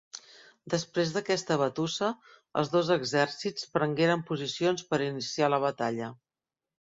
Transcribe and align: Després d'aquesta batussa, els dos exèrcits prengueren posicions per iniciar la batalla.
Després 0.73 1.11
d'aquesta 1.17 1.57
batussa, 1.61 2.07
els 2.61 2.71
dos 2.77 2.89
exèrcits 2.95 3.69
prengueren 3.77 4.25
posicions 4.31 4.87
per 4.93 5.01
iniciar 5.11 5.51
la 5.55 5.63
batalla. 5.69 6.09